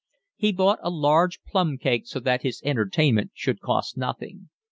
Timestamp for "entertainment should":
2.65-3.61